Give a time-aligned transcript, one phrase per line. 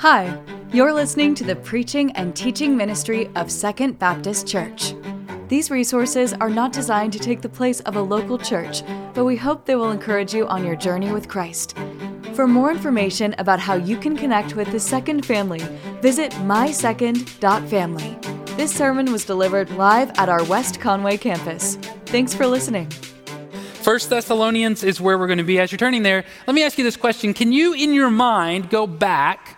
[0.00, 0.38] Hi,
[0.74, 4.94] you're listening to the preaching and teaching ministry of Second Baptist Church.
[5.48, 8.82] These resources are not designed to take the place of a local church,
[9.14, 11.78] but we hope they will encourage you on your journey with Christ.
[12.34, 15.60] For more information about how you can connect with the Second family,
[16.02, 18.18] visit mysecond.family.
[18.58, 21.76] This sermon was delivered live at our West Conway campus.
[22.04, 22.90] Thanks for listening.
[23.80, 26.26] First Thessalonians is where we're going to be as you're turning there.
[26.46, 29.55] Let me ask you this question Can you, in your mind, go back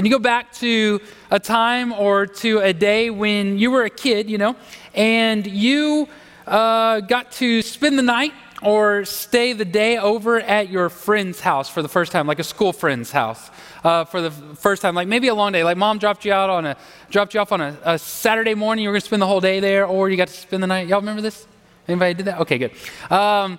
[0.00, 0.98] can you go back to
[1.30, 4.56] a time or to a day when you were a kid, you know,
[4.94, 6.08] and you
[6.46, 11.68] uh, got to spend the night or stay the day over at your friend's house
[11.68, 13.50] for the first time, like a school friend's house
[13.84, 16.48] uh, for the first time, like maybe a long day, like mom dropped you out
[16.48, 16.78] on a
[17.10, 19.60] dropped you off on a, a Saturday morning, you were to spend the whole day
[19.60, 20.88] there, or you got to spend the night.
[20.88, 21.46] Y'all remember this?
[21.86, 22.40] Anybody did that?
[22.40, 22.72] Okay, good.
[23.10, 23.58] Um,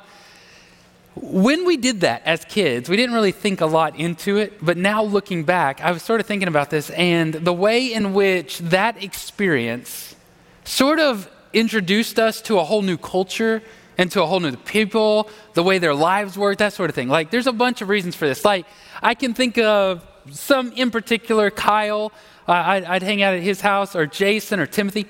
[1.15, 4.77] when we did that as kids, we didn't really think a lot into it, but
[4.77, 8.59] now looking back, I was sort of thinking about this, and the way in which
[8.59, 10.15] that experience
[10.63, 13.62] sort of introduced us to a whole new culture
[13.98, 17.09] and to a whole new people, the way their lives work, that sort of thing.
[17.09, 18.45] Like, there's a bunch of reasons for this.
[18.45, 18.65] Like,
[19.01, 22.13] I can think of some in particular, Kyle,
[22.48, 25.07] uh, I'd, I'd, hang out at his house, or Jason, or Timothy.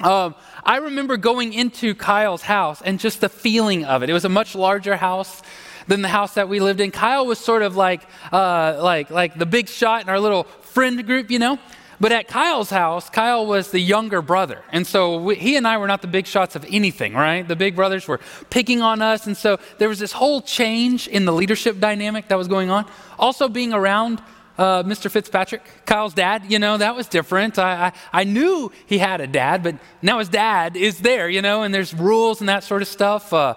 [0.00, 0.34] Um,
[0.66, 4.10] I remember going into Kyle's house and just the feeling of it.
[4.10, 5.40] It was a much larger house
[5.86, 6.90] than the house that we lived in.
[6.90, 11.06] Kyle was sort of like, uh, like, like the big shot in our little friend
[11.06, 11.60] group, you know?
[12.00, 14.60] But at Kyle's house, Kyle was the younger brother.
[14.72, 17.46] And so we, he and I were not the big shots of anything, right?
[17.46, 19.28] The big brothers were picking on us.
[19.28, 22.86] And so there was this whole change in the leadership dynamic that was going on.
[23.20, 24.20] Also, being around
[24.58, 25.10] uh, Mr.
[25.10, 27.58] Fitzpatrick, Kyle's dad, you know, that was different.
[27.58, 31.42] I, I, I, knew he had a dad, but now his dad is there, you
[31.42, 33.32] know, and there's rules and that sort of stuff.
[33.32, 33.54] Uh,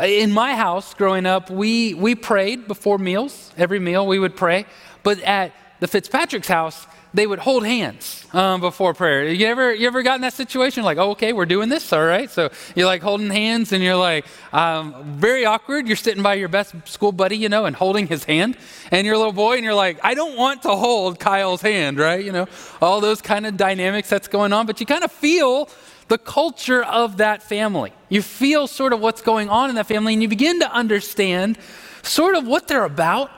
[0.00, 3.52] in my house growing up, we, we prayed before meals.
[3.56, 4.66] Every meal we would pray.
[5.02, 9.28] But at the Fitzpatrick's house, they would hold hands um, before prayer.
[9.28, 10.84] You ever, you ever got in that situation?
[10.84, 12.30] Like, oh, okay, we're doing this, all right?
[12.30, 15.86] So you're like holding hands and you're like, um, very awkward.
[15.86, 18.56] You're sitting by your best school buddy, you know, and holding his hand.
[18.90, 21.98] And you're a little boy and you're like, I don't want to hold Kyle's hand,
[21.98, 22.24] right?
[22.24, 22.46] You know,
[22.82, 24.66] all those kind of dynamics that's going on.
[24.66, 25.68] But you kind of feel
[26.08, 27.92] the culture of that family.
[28.08, 31.58] You feel sort of what's going on in that family and you begin to understand
[32.02, 33.30] sort of what they're about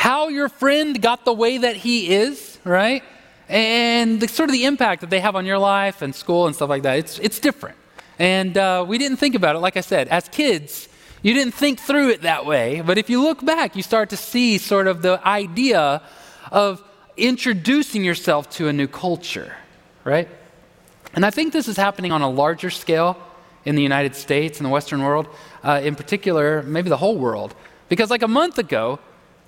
[0.00, 3.02] how your friend got the way that he is, right?
[3.50, 6.56] And the, sort of the impact that they have on your life and school and
[6.56, 6.96] stuff like that.
[6.96, 7.76] It's, it's different.
[8.18, 10.88] And uh, we didn't think about it, like I said, as kids,
[11.20, 12.80] you didn't think through it that way.
[12.80, 16.00] But if you look back, you start to see sort of the idea
[16.50, 16.82] of
[17.18, 19.54] introducing yourself to a new culture,
[20.04, 20.30] right?
[21.12, 23.18] And I think this is happening on a larger scale
[23.66, 25.28] in the United States and the Western world,
[25.62, 27.54] uh, in particular, maybe the whole world.
[27.90, 28.98] Because like a month ago,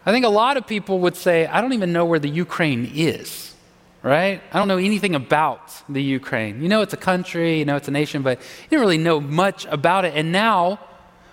[0.04, 2.90] I think a lot of people would say, I don't even know where the Ukraine
[2.92, 3.54] is,
[4.02, 4.42] right?
[4.52, 6.60] I don't know anything about the Ukraine.
[6.60, 9.20] You know, it's a country, you know, it's a nation, but you don't really know
[9.20, 10.14] much about it.
[10.16, 10.80] And now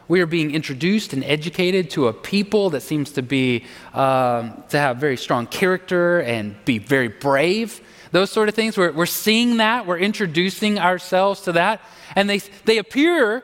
[0.08, 4.78] we are being introduced and educated to a people that seems to be, um, to
[4.78, 7.82] have very strong character and be very brave.
[8.12, 8.78] Those sort of things.
[8.78, 9.88] We're, we're seeing that.
[9.88, 11.82] We're introducing ourselves to that.
[12.16, 13.44] And they, they appear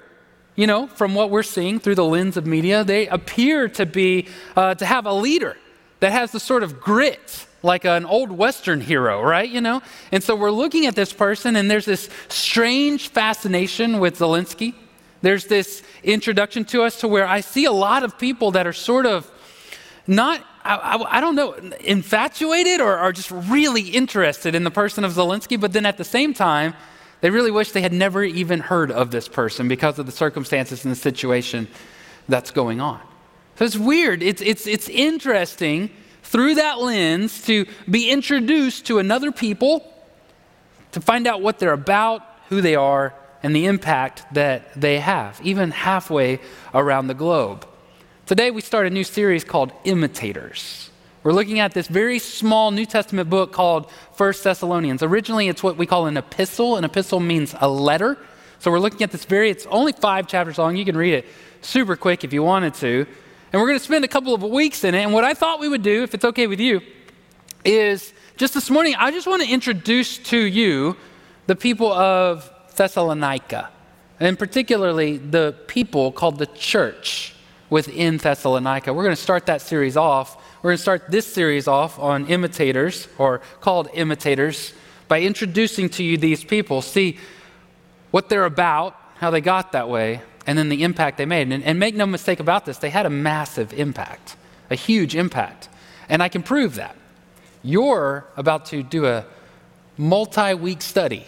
[0.56, 4.28] you know, from what we're seeing through the lens of media, they appear to be,
[4.56, 5.58] uh, to have a leader
[6.00, 9.50] that has the sort of grit like an old Western hero, right?
[9.50, 9.82] You know?
[10.12, 14.76] And so we're looking at this person, and there's this strange fascination with Zelensky.
[15.22, 18.74] There's this introduction to us to where I see a lot of people that are
[18.74, 19.30] sort of
[20.06, 25.14] not, I, I, don't know, infatuated or, or just really interested in the person of
[25.14, 26.76] Zelensky, but then at the same time,
[27.26, 30.86] they really wish they had never even heard of this person because of the circumstances
[30.86, 31.68] and the situation
[32.30, 33.02] that's going on.
[33.56, 34.22] So it's weird.
[34.22, 35.90] It's, it's, it's interesting
[36.22, 39.92] through that lens to be introduced to another people,
[40.92, 45.42] to find out what they're about, who they are, and the impact that they have,
[45.44, 46.40] even halfway
[46.76, 47.68] around the globe.
[48.28, 50.92] Today, we start a new series called Imitators.
[51.26, 55.02] We're looking at this very small New Testament book called First Thessalonians.
[55.02, 56.78] Originally, it's what we call an epistle.
[56.78, 58.20] An epistle means a letter.
[58.60, 60.76] So we're looking at this very, it's only five chapters long.
[60.76, 61.26] You can read it
[61.62, 63.08] super quick if you wanted to.
[63.52, 65.00] And we're going to spend a couple of weeks in it.
[65.00, 66.80] And what I thought we would do, if it's okay with you,
[67.64, 70.96] is just this morning, I just want to introduce to you
[71.48, 73.72] the people of Thessalonica,
[74.20, 77.34] and particularly the people called the church
[77.72, 78.94] within Thessalonica.
[78.94, 82.26] We're going to start that series off we're going to start this series off on
[82.26, 84.74] imitators, or called imitators,
[85.08, 86.82] by introducing to you these people.
[86.82, 87.20] See
[88.10, 91.52] what they're about, how they got that way, and then the impact they made.
[91.52, 94.38] And, and make no mistake about this, they had a massive impact,
[94.72, 95.70] a huge impact.
[96.10, 96.96] And I can prove that.
[97.62, 99.24] you're about to do a
[100.00, 101.28] multi week study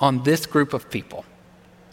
[0.00, 1.24] on this group of people.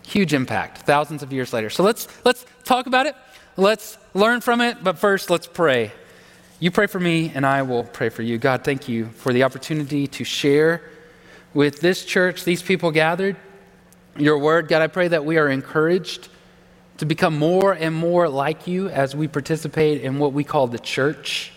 [0.06, 1.70] Huge impact, thousands of years later.
[1.70, 3.16] So let's, let's talk about it.
[3.56, 4.84] Let's learn from it.
[4.84, 5.94] But first, let's pray.
[6.60, 8.40] You pray for me, and I will pray for you.
[8.40, 10.82] God, thank you for the opportunity to share
[11.54, 13.36] with this church, these people gathered,
[14.18, 14.68] your word.
[14.68, 16.30] God, I pray that we are encouraged
[16.98, 20.80] to become more and more like you as we participate in what we call the
[20.80, 21.52] church.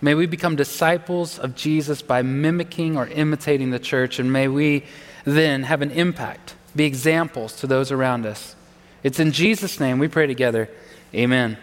[0.00, 4.84] May we become disciples of Jesus by mimicking or imitating the church, and may we
[5.24, 8.56] then have an impact, be examples to those around us.
[9.02, 10.70] It's in Jesus' name we pray together.
[11.14, 11.58] Amen.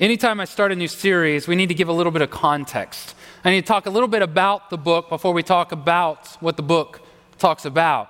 [0.00, 3.14] Anytime I start a new series, we need to give a little bit of context.
[3.44, 6.56] I need to talk a little bit about the book before we talk about what
[6.56, 7.02] the book
[7.36, 8.08] talks about.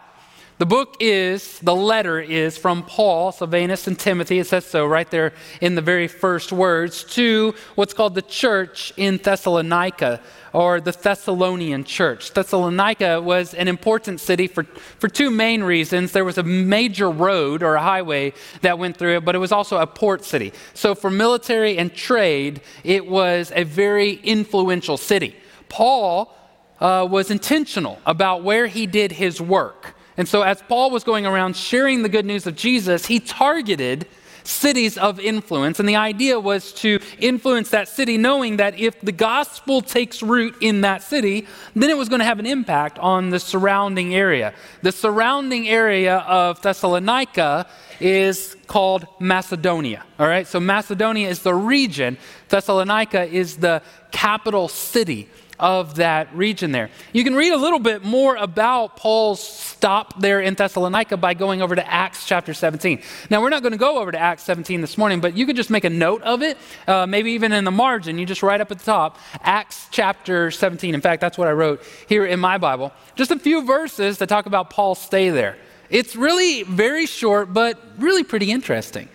[0.60, 4.40] The book is, the letter is from Paul, Silvanus, and Timothy.
[4.40, 8.92] It says so right there in the very first words to what's called the church
[8.98, 10.20] in Thessalonica
[10.52, 12.34] or the Thessalonian church.
[12.34, 16.12] Thessalonica was an important city for, for two main reasons.
[16.12, 19.52] There was a major road or a highway that went through it, but it was
[19.52, 20.52] also a port city.
[20.74, 25.36] So for military and trade, it was a very influential city.
[25.70, 26.36] Paul
[26.80, 29.94] uh, was intentional about where he did his work.
[30.20, 34.06] And so, as Paul was going around sharing the good news of Jesus, he targeted
[34.44, 35.80] cities of influence.
[35.80, 40.56] And the idea was to influence that city, knowing that if the gospel takes root
[40.60, 44.52] in that city, then it was going to have an impact on the surrounding area.
[44.82, 47.66] The surrounding area of Thessalonica
[47.98, 50.04] is called Macedonia.
[50.18, 52.18] All right, so Macedonia is the region,
[52.50, 53.80] Thessalonica is the
[54.10, 55.30] capital city
[55.60, 56.90] of that region there.
[57.12, 61.60] You can read a little bit more about Paul's stop there in Thessalonica by going
[61.60, 63.02] over to Acts chapter 17.
[63.28, 65.56] Now, we're not going to go over to Acts 17 this morning, but you could
[65.56, 66.56] just make a note of it,
[66.88, 68.18] uh, maybe even in the margin.
[68.18, 70.94] You just write up at the top, Acts chapter 17.
[70.94, 72.92] In fact, that's what I wrote here in my Bible.
[73.14, 75.58] Just a few verses that talk about Paul's stay there.
[75.90, 79.08] It's really very short, but really pretty interesting.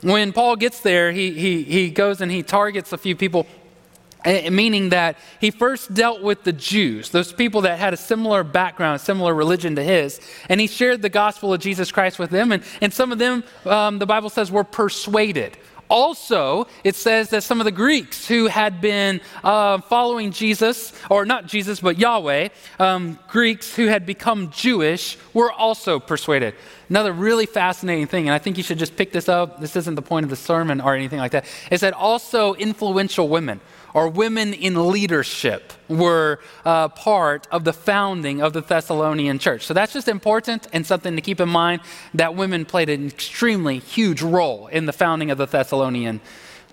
[0.00, 3.46] When Paul gets there, he, he, he goes and he targets a few people
[4.24, 9.00] meaning that he first dealt with the Jews, those people that had a similar background,
[9.00, 12.52] similar religion to his, and he shared the gospel of Jesus Christ with them.
[12.52, 15.56] And, and some of them, um, the Bible says, were persuaded.
[15.88, 21.26] Also, it says that some of the Greeks who had been uh, following Jesus, or
[21.26, 22.48] not Jesus, but Yahweh,
[22.78, 26.54] um, Greeks who had become Jewish, were also persuaded.
[26.88, 29.60] Another really fascinating thing, and I think you should just pick this up.
[29.60, 33.28] This isn't the point of the sermon or anything like that, is that also influential
[33.28, 33.60] women
[33.94, 39.66] or women in leadership were uh, part of the founding of the Thessalonian church.
[39.66, 41.82] So that's just important and something to keep in mind
[42.14, 46.20] that women played an extremely huge role in the founding of the Thessalonian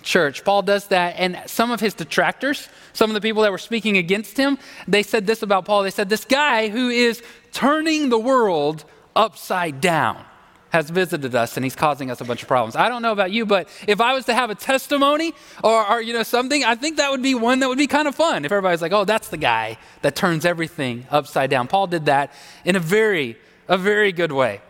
[0.01, 0.43] church.
[0.45, 3.97] Paul does that, and some of his detractors, some of the people that were speaking
[3.97, 4.57] against him,
[4.87, 5.83] they said this about Paul.
[5.83, 10.25] They said, This guy who is turning the world upside down
[10.69, 12.75] has visited us and he's causing us a bunch of problems.
[12.75, 15.33] I don't know about you, but if I was to have a testimony
[15.63, 18.07] or, or, you know something, I think that would be one that would be kind
[18.07, 18.45] of fun.
[18.45, 22.31] If everybody's like, "Oh, that's the guy that turns everything upside down." Paul did that
[22.65, 23.37] in a very
[23.67, 24.61] a very good way.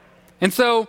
[0.42, 0.88] And so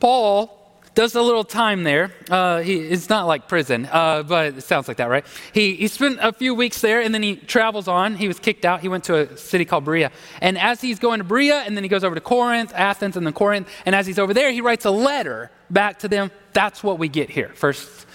[0.00, 0.63] Paul
[0.94, 2.12] does a little time there.
[2.30, 5.26] Uh, he, it's not like prison, uh, but it sounds like that, right?
[5.52, 8.14] He, he spent a few weeks there and then he travels on.
[8.14, 8.80] He was kicked out.
[8.80, 10.12] He went to a city called Berea.
[10.40, 13.26] And as he's going to Berea, and then he goes over to Corinth, Athens, and
[13.26, 13.68] then Corinth.
[13.84, 16.30] And as he's over there, he writes a letter back to them.
[16.52, 18.06] That's what we get here, First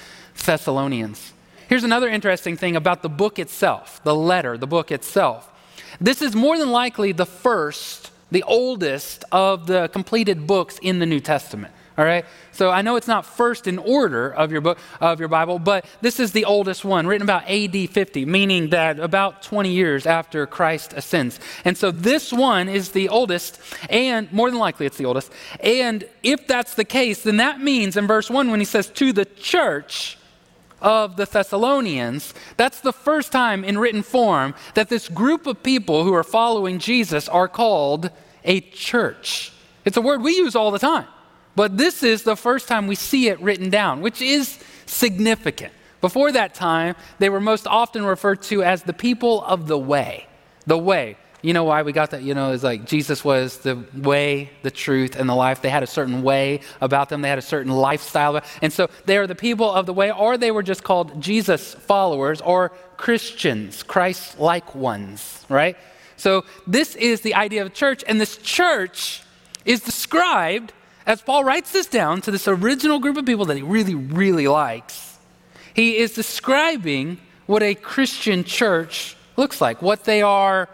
[0.46, 1.34] Thessalonians.
[1.68, 5.52] Here's another interesting thing about the book itself, the letter, the book itself.
[6.00, 11.06] This is more than likely the first, the oldest of the completed books in the
[11.06, 11.74] New Testament.
[12.00, 12.24] All right?
[12.54, 15.84] So I know it's not first in order of your book of your Bible, but
[16.00, 20.48] this is the oldest one, written about AD 50, meaning that about 20 years after
[20.48, 21.42] Christ ascends.
[21.66, 25.30] And so this one is the oldest, and more than likely it's the oldest.
[25.60, 29.12] And if that's the case, then that means in verse 1 when he says to
[29.12, 30.18] the church
[30.82, 36.06] of the Thessalonians, that's the first time in written form that this group of people
[36.06, 38.10] who are following Jesus are called
[38.46, 39.52] a church.
[39.84, 41.06] It's a word we use all the time.
[41.60, 45.74] But this is the first time we see it written down, which is significant.
[46.00, 50.26] Before that time, they were most often referred to as the people of the way.
[50.68, 51.18] The way.
[51.42, 52.24] You know why we got that?
[52.24, 55.62] You know, it's like Jesus was the way, the truth, and the life.
[55.62, 58.40] They had a certain way about them, they had a certain lifestyle.
[58.62, 61.74] And so they are the people of the way, or they were just called Jesus
[61.74, 65.76] followers or Christians, Christ like ones, right?
[66.16, 69.24] So this is the idea of church, and this church
[69.66, 70.72] is described
[71.10, 74.48] as Paul writes this down to this original group of people that he really, really
[74.48, 75.18] likes,
[75.74, 80.70] he is describing what a Christian church looks like, what they are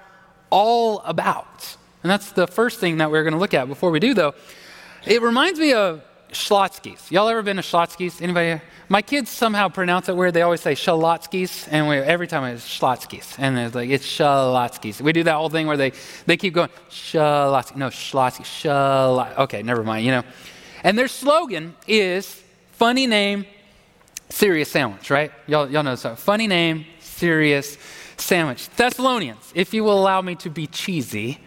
[0.50, 1.78] all about.
[2.04, 3.70] And that's the first thing that we're going to look at.
[3.70, 4.36] Before we do, though,
[5.06, 6.04] it reminds me of
[6.36, 7.12] Schlotzsky's.
[7.12, 8.22] Y'all ever been to Schlotzsky's?
[8.22, 8.62] Anybody?
[8.90, 10.34] My kids somehow pronounce it weird.
[10.34, 13.36] They always say Shalotsky's, and we, every time it's Schlotzsky's.
[13.40, 15.02] And it's like, it's Shalotsky's.
[15.02, 15.94] We do that whole thing where they,
[16.26, 17.78] they keep going, Shalotsky.
[17.78, 18.44] No, Schlotzsky.
[18.44, 19.38] Shalot.
[19.40, 20.24] Okay, never mind, you know.
[20.84, 23.46] And their slogan is funny name,
[24.30, 25.32] serious sandwich, right?
[25.48, 26.16] Y'all, y'all know so.
[26.16, 27.78] Funny name, serious
[28.18, 28.70] sandwich.
[28.70, 31.40] Thessalonians, if you will allow me to be cheesy,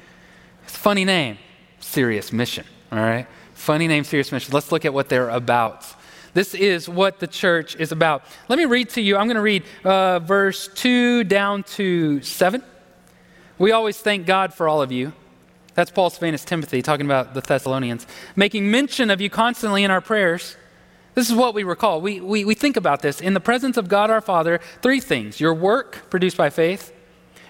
[0.62, 1.38] funny name,
[1.78, 3.26] serious mission, all right?
[3.58, 4.54] Funny name, serious mission.
[4.54, 5.84] Let's look at what they're about.
[6.32, 8.22] This is what the church is about.
[8.48, 9.16] Let me read to you.
[9.16, 12.62] I'm going to read uh, verse 2 down to 7.
[13.58, 15.12] We always thank God for all of you.
[15.74, 20.00] That's Paul's famous Timothy talking about the Thessalonians, making mention of you constantly in our
[20.00, 20.56] prayers.
[21.14, 22.00] This is what we recall.
[22.00, 23.20] We, we, we think about this.
[23.20, 26.92] In the presence of God our Father, three things your work produced by faith,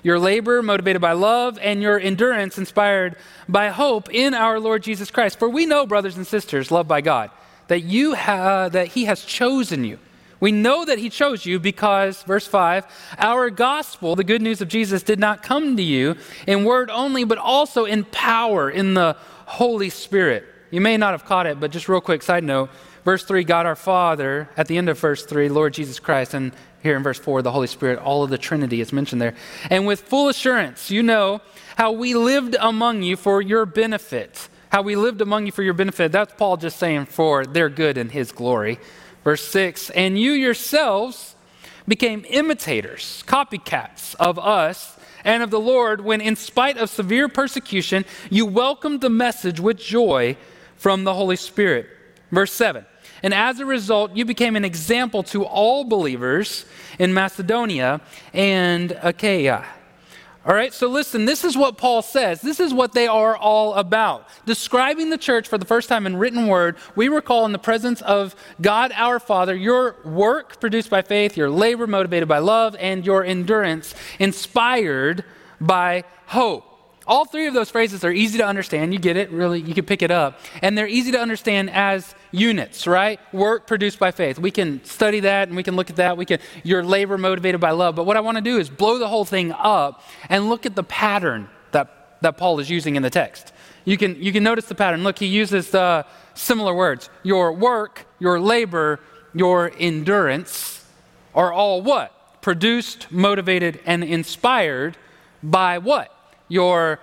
[0.03, 3.17] your labor motivated by love, and your endurance inspired
[3.49, 5.39] by hope in our Lord Jesus Christ.
[5.39, 7.31] For we know, brothers and sisters, loved by God,
[7.69, 9.99] that, you ha- uh, that He has chosen you.
[10.41, 12.87] We know that He chose you because, verse 5,
[13.19, 17.25] our gospel, the good news of Jesus, did not come to you in word only,
[17.25, 20.45] but also in power, in the Holy Spirit.
[20.71, 22.71] You may not have caught it, but just real quick side note
[23.09, 26.53] verse 3, God our Father, at the end of verse 3, Lord Jesus Christ, and
[26.83, 29.35] here in verse 4, the Holy Spirit, all of the Trinity is mentioned there.
[29.71, 31.41] And with full assurance, you know
[31.79, 34.51] how we lived among you for your benefit.
[34.69, 36.13] How we lived among you for your benefit.
[36.13, 38.79] That's Paul just saying for their good and his glory.
[39.25, 41.35] Verse 6 And you yourselves
[41.87, 48.05] became imitators, copycats of us and of the Lord when, in spite of severe persecution,
[48.29, 50.37] you welcomed the message with joy
[50.77, 51.87] from the Holy Spirit.
[52.31, 52.85] Verse 7
[53.23, 56.65] and as a result, you became an example to all believers
[56.99, 58.01] in Macedonia
[58.33, 59.65] and Achaia.
[60.47, 62.41] All right, so listen, this is what Paul says.
[62.41, 64.27] This is what they are all about.
[64.47, 68.01] Describing the church for the first time in written word, we recall in the presence
[68.03, 73.05] of God our Father your work produced by faith, your labor motivated by love, and
[73.05, 75.23] your endurance inspired
[75.61, 76.68] by hope.
[77.09, 78.93] All three of those phrases are easy to understand.
[78.93, 80.39] You get it, really, you can pick it up.
[80.61, 83.19] And they're easy to understand as units, right?
[83.33, 84.39] Work produced by faith.
[84.39, 86.19] We can study that and we can look at that.
[86.19, 87.97] We can your labor motivated by love.
[87.97, 90.75] But what I want to do is blow the whole thing up and look at
[90.75, 93.55] the pattern that, that Paul is using in the text.
[93.87, 95.03] You can, you can notice the pattern.
[95.03, 97.09] Look, he uses the similar words.
[97.23, 99.01] Your work, your labor,
[99.33, 100.85] your endurance
[101.35, 102.43] are all what?
[102.43, 104.99] Produced, motivated, and inspired
[105.43, 106.15] by what?
[106.49, 107.01] Your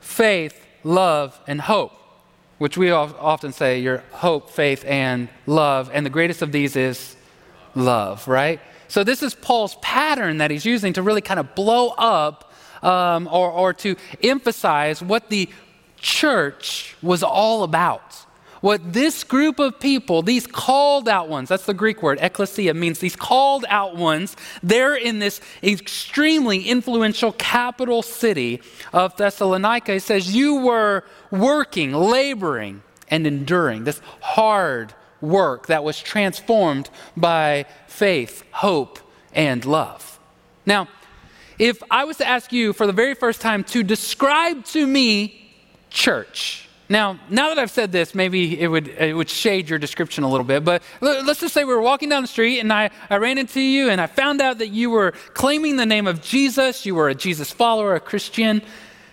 [0.00, 1.92] faith, love, and hope,
[2.58, 5.90] which we often say your hope, faith, and love.
[5.92, 7.16] And the greatest of these is
[7.74, 8.60] love, right?
[8.88, 13.26] So, this is Paul's pattern that he's using to really kind of blow up um,
[13.32, 15.48] or, or to emphasize what the
[15.96, 18.24] church was all about
[18.64, 22.98] what this group of people, these called out ones, that's the Greek word, ecclesia, means
[22.98, 28.62] these called out ones, they're in this extremely influential capital city
[28.94, 29.92] of Thessalonica.
[29.92, 37.66] It says, You were working, laboring, and enduring this hard work that was transformed by
[37.86, 38.98] faith, hope,
[39.34, 40.18] and love.
[40.64, 40.88] Now,
[41.58, 45.52] if I was to ask you for the very first time to describe to me
[45.90, 50.22] church, now, now that I've said this, maybe it would, it would shade your description
[50.22, 52.90] a little bit, but let's just say we were walking down the street and I,
[53.08, 56.20] I ran into you and I found out that you were claiming the name of
[56.20, 58.60] Jesus, you were a Jesus follower, a Christian,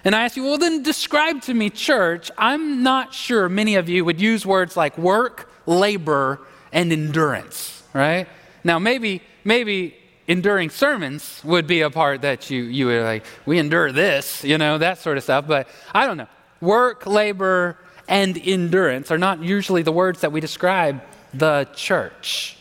[0.03, 2.29] and I asked you, well, then describe to me church.
[2.37, 6.41] I'm not sure many of you would use words like work, labor,
[6.73, 8.27] and endurance, right?
[8.63, 9.95] Now, maybe, maybe
[10.27, 14.57] enduring sermons would be a part that you, you would like, we endure this, you
[14.57, 16.27] know, that sort of stuff, but I don't know
[16.61, 17.77] work, labor,
[18.07, 21.01] and endurance are not usually the words that we describe
[21.33, 22.57] the church.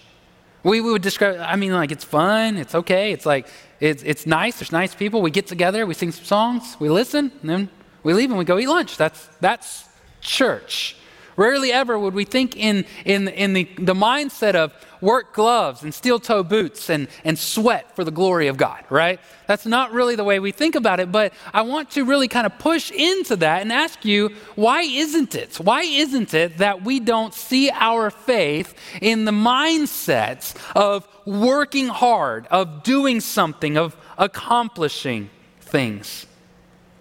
[0.63, 3.47] We we would describe, I mean, like it's fun, it's okay, it's like,
[3.81, 7.33] it's, it's nice, there's nice people, we get together, we sing some songs, we listen,
[7.41, 7.69] and then
[8.03, 8.97] we leave and we go eat lunch.
[8.97, 9.89] That's, that's
[10.21, 10.97] church.
[11.37, 15.95] Rarely ever would we think in, in, in the, the mindset of work gloves and
[15.95, 19.21] steel toe boots and, and sweat for the glory of God, right?
[19.47, 22.47] That's not really the way we think about it, but I want to really kind
[22.47, 25.57] of push into that and ask you why isn't it?
[25.57, 32.47] Why isn't it that we don't see our faith in the mindsets of working hard,
[32.49, 36.27] of doing something, of accomplishing things?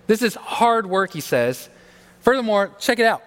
[0.08, 1.70] This is hard work, he says.
[2.22, 3.22] Furthermore, check it out.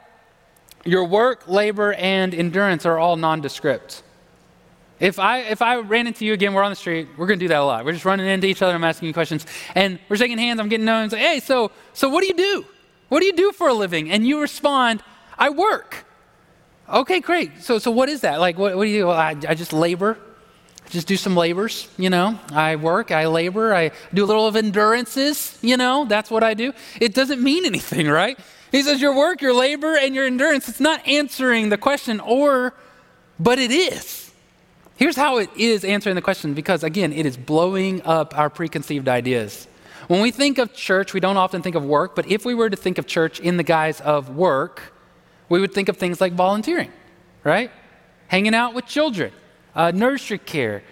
[0.84, 4.02] Your work, labor, and endurance are all nondescript.
[4.98, 7.44] If I, if I ran into you again, we're on the street, we're going to
[7.44, 7.84] do that a lot.
[7.84, 10.68] We're just running into each other, I'm asking you questions, and we're shaking hands, I'm
[10.68, 12.64] getting known, and say, hey, so, so what do you do?
[13.08, 14.10] What do you do for a living?
[14.10, 15.02] And you respond,
[15.36, 16.04] I work.
[16.88, 17.62] Okay, great.
[17.62, 18.40] So, so what is that?
[18.40, 19.06] Like, what, what do you do?
[19.08, 20.18] Well, I, I just labor.
[20.92, 22.38] Just do some labors, you know.
[22.52, 26.04] I work, I labor, I do a little of endurances, you know.
[26.04, 26.74] That's what I do.
[27.00, 28.38] It doesn't mean anything, right?
[28.70, 30.68] He says your work, your labor, and your endurance.
[30.68, 32.74] It's not answering the question, or,
[33.40, 34.30] but it is.
[34.96, 39.08] Here's how it is answering the question because, again, it is blowing up our preconceived
[39.08, 39.66] ideas.
[40.08, 42.68] When we think of church, we don't often think of work, but if we were
[42.68, 44.92] to think of church in the guise of work,
[45.48, 46.92] we would think of things like volunteering,
[47.44, 47.70] right?
[48.28, 49.32] Hanging out with children,
[49.74, 50.82] uh, nursery care,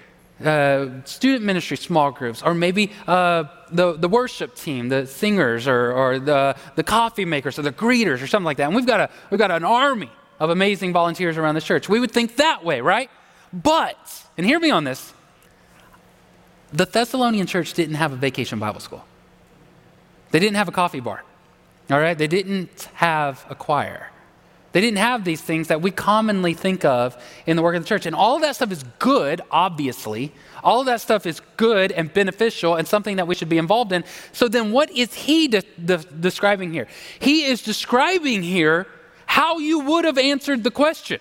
[0.44, 5.92] uh, student ministry small groups, or maybe uh, the, the worship team, the singers, or,
[5.92, 8.64] or the, the coffee makers, or the greeters, or something like that.
[8.64, 11.88] And we've got, a, we've got an army of amazing volunteers around the church.
[11.88, 13.10] We would think that way, right?
[13.52, 15.12] But, and hear me on this,
[16.72, 19.04] the Thessalonian church didn't have a vacation Bible school.
[20.30, 21.24] They didn't have a coffee bar,
[21.90, 22.16] all right?
[22.16, 24.09] They didn't have a choir.
[24.72, 27.88] They didn't have these things that we commonly think of in the work of the
[27.88, 28.06] church.
[28.06, 30.32] And all of that stuff is good, obviously.
[30.62, 33.92] All of that stuff is good and beneficial and something that we should be involved
[33.92, 34.04] in.
[34.32, 36.86] So then, what is he de- de- describing here?
[37.18, 38.86] He is describing here
[39.26, 41.20] how you would have answered the question.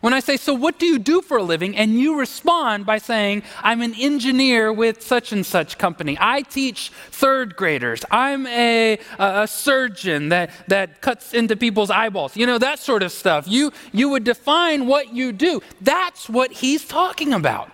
[0.00, 1.76] When I say, So what do you do for a living?
[1.76, 6.16] and you respond by saying, I'm an engineer with such and such company.
[6.20, 8.04] I teach third graders.
[8.10, 12.36] I'm a, a, surgeon that, that cuts into people's eyeballs.
[12.36, 13.46] You know, that sort of stuff.
[13.48, 15.62] You, you would define what you do.
[15.80, 17.70] That's what he's talking about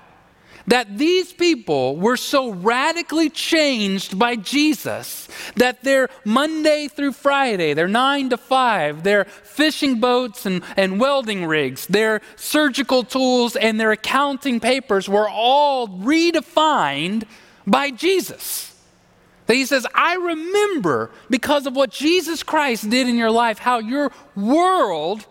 [0.66, 7.88] that these people were so radically changed by Jesus that their Monday through Friday, their
[7.88, 13.92] nine to five, their fishing boats and, and welding rigs, their surgical tools, and their
[13.92, 17.25] accounting papers were all redefined
[17.66, 18.73] by Jesus.
[19.46, 23.78] That he says, I remember because of what Jesus Christ did in your life, how
[23.78, 25.24] your world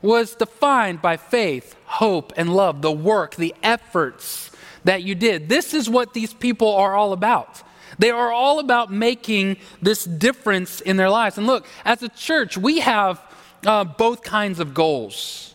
[0.00, 4.50] was defined by faith, hope, and love, the work, the efforts
[4.84, 5.48] that you did.
[5.48, 7.62] This is what these people are all about.
[7.98, 11.38] They are all about making this difference in their lives.
[11.38, 13.20] And look, as a church, we have
[13.64, 15.54] uh, both kinds of goals.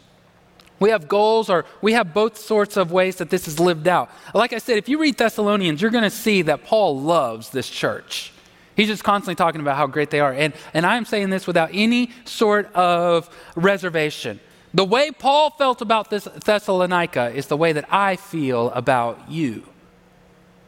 [0.80, 4.10] We have goals, or we have both sorts of ways that this is lived out.
[4.34, 7.70] Like I said, if you read Thessalonians, you're going to see that Paul loves this
[7.70, 8.32] church.
[8.78, 10.32] He's just constantly talking about how great they are.
[10.32, 14.40] And, and I'm saying this without any sort of reservation.
[14.74, 19.64] The way Paul felt about this Thessalonica is the way that I feel about you.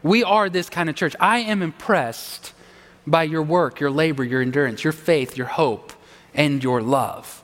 [0.04, 1.16] We are this kind of church.
[1.20, 2.54] I am impressed
[3.06, 5.94] by your work, your labor, your endurance, your faith, your hope,
[6.34, 7.44] and your love.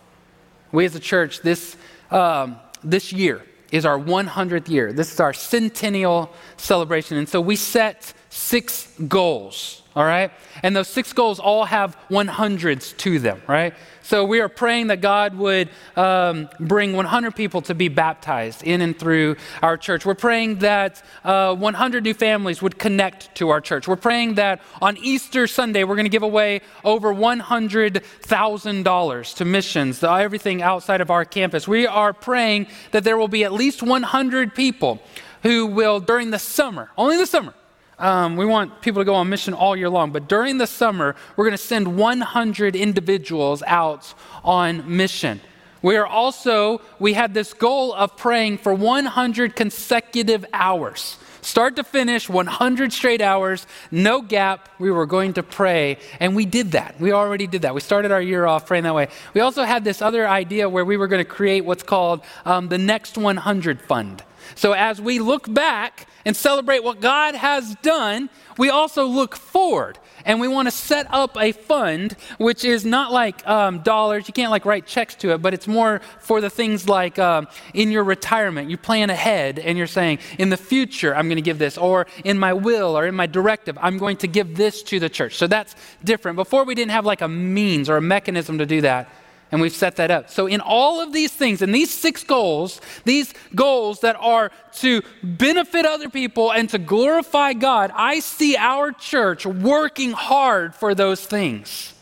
[0.71, 1.77] We as a church, this,
[2.09, 4.91] um, this year is our 100th year.
[4.93, 7.17] This is our centennial celebration.
[7.17, 10.31] And so we set six goals, all right?
[10.61, 13.73] And those six goals all have 100s to them, right?
[14.03, 18.81] So we are praying that God would um, bring 100 people to be baptized in
[18.81, 20.05] and through our church.
[20.05, 23.87] We're praying that uh, 100 new families would connect to our church.
[23.87, 30.03] We're praying that on Easter Sunday, we're going to give away over $100,000 to missions,
[30.03, 31.67] everything outside of our campus.
[31.67, 35.01] We are praying that there will be at least 100 people
[35.41, 37.55] who will, during the summer, only the summer,
[37.99, 41.15] um, we want people to go on mission all year long, but during the summer,
[41.35, 45.41] we're going to send 100 individuals out on mission.
[45.81, 51.17] We are also, we had this goal of praying for 100 consecutive hours.
[51.41, 54.67] Start to finish, 100 straight hours, no gap.
[54.79, 56.99] We were going to pray, and we did that.
[56.99, 57.73] We already did that.
[57.73, 59.07] We started our year off praying that way.
[59.33, 62.67] We also had this other idea where we were going to create what's called um,
[62.67, 64.23] the Next 100 Fund.
[64.55, 69.99] So as we look back and celebrate what God has done, we also look forward.
[70.25, 74.27] And we want to set up a fund, which is not like um, dollars.
[74.27, 77.47] You can't like write checks to it, but it's more for the things like um,
[77.73, 78.69] in your retirement.
[78.69, 82.07] You plan ahead and you're saying, in the future, I'm going to give this, or
[82.25, 85.35] in my will or in my directive, I'm going to give this to the church.
[85.35, 86.35] So that's different.
[86.35, 89.09] Before we didn't have like a means or a mechanism to do that.
[89.51, 90.29] And we've set that up.
[90.29, 95.01] So, in all of these things, in these six goals, these goals that are to
[95.23, 101.25] benefit other people and to glorify God, I see our church working hard for those
[101.25, 101.93] things.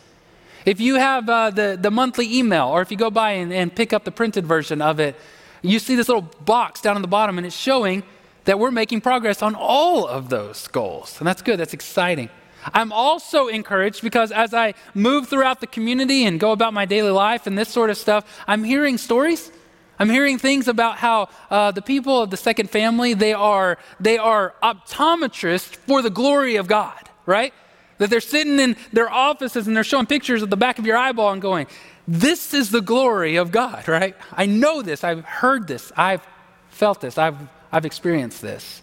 [0.64, 3.74] If you have uh, the, the monthly email, or if you go by and, and
[3.74, 5.14] pick up the printed version of it,
[5.62, 8.02] you see this little box down on the bottom, and it's showing
[8.44, 11.16] that we're making progress on all of those goals.
[11.18, 12.30] And that's good, that's exciting.
[12.72, 17.10] I'm also encouraged because as I move throughout the community and go about my daily
[17.10, 19.50] life and this sort of stuff, I'm hearing stories
[19.98, 24.18] I'm hearing things about how uh, the people of the second family, they are, they
[24.18, 27.54] are optometrists for the glory of God, right?
[27.98, 30.96] That they're sitting in their offices and they're showing pictures of the back of your
[30.96, 31.66] eyeball and going,
[32.06, 34.14] this is the glory of God, right?
[34.32, 35.02] I know this.
[35.02, 35.92] I've heard this.
[35.96, 36.26] I've
[36.68, 37.16] felt this.
[37.16, 37.38] I've,
[37.72, 38.82] I've experienced this.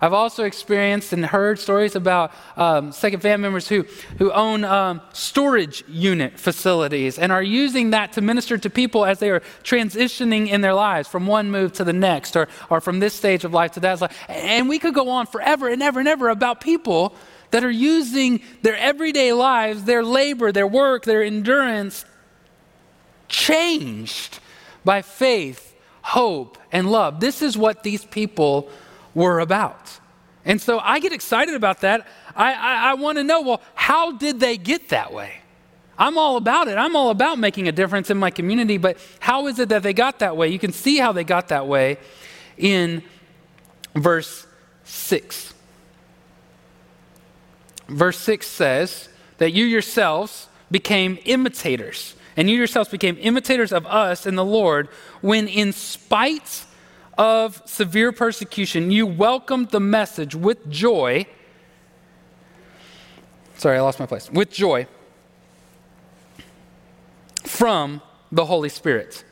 [0.00, 3.86] I've also experienced and heard stories about um, second family members who,
[4.18, 9.18] who own um, storage unit facilities and are using that to minister to people as
[9.18, 13.00] they are transitioning in their lives from one move to the next or, or from
[13.00, 14.12] this stage of life to that.
[14.28, 17.14] And we could go on forever and ever and ever about people
[17.50, 22.04] that are using their everyday lives, their labor, their work, their endurance,
[23.28, 24.40] changed
[24.84, 27.20] by faith, hope, and love.
[27.20, 28.68] This is what these people
[29.16, 29.98] were about.
[30.44, 32.06] And so I get excited about that.
[32.36, 35.32] I, I, I want to know well, how did they get that way?
[35.98, 36.76] I'm all about it.
[36.76, 39.94] I'm all about making a difference in my community, but how is it that they
[39.94, 40.48] got that way?
[40.48, 41.96] You can see how they got that way
[42.58, 43.02] in
[43.94, 44.46] verse
[44.84, 45.54] 6.
[47.88, 54.26] Verse 6 says that you yourselves became imitators, and you yourselves became imitators of us
[54.26, 54.88] in the Lord
[55.22, 56.65] when, in spite
[57.18, 61.26] of severe persecution, you welcomed the message with joy.
[63.56, 64.30] Sorry, I lost my place.
[64.30, 64.86] With joy
[67.44, 69.24] from the Holy Spirit.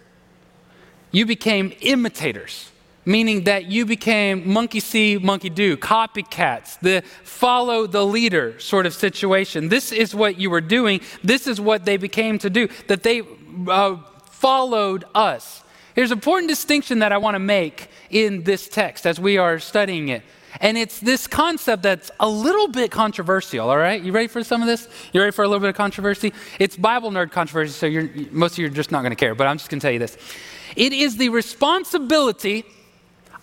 [1.10, 2.70] You became imitators,
[3.04, 8.94] meaning that you became monkey see, monkey do, copycats, the follow the leader sort of
[8.94, 9.68] situation.
[9.68, 11.00] This is what you were doing.
[11.22, 13.22] This is what they became to do, that they
[13.68, 13.96] uh,
[14.30, 15.63] followed us.
[15.94, 19.58] There's an important distinction that I want to make in this text as we are
[19.58, 20.22] studying it.
[20.60, 24.00] And it's this concept that's a little bit controversial, all right?
[24.00, 24.88] You ready for some of this?
[25.12, 26.32] You ready for a little bit of controversy?
[26.58, 29.46] It's Bible nerd controversy, so most of you are just not going to care, but
[29.46, 30.16] I'm just going to tell you this.
[30.76, 32.64] It is the responsibility